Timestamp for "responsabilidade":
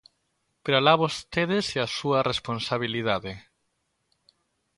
2.31-3.33